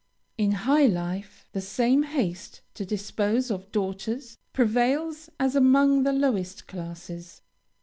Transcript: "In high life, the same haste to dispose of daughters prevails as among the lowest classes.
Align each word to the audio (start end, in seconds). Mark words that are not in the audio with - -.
"In 0.35 0.53
high 0.65 0.87
life, 0.87 1.45
the 1.51 1.61
same 1.61 2.01
haste 2.01 2.61
to 2.73 2.83
dispose 2.83 3.51
of 3.51 3.71
daughters 3.71 4.39
prevails 4.51 5.29
as 5.39 5.55
among 5.55 6.01
the 6.01 6.11
lowest 6.11 6.65
classes. 6.65 7.43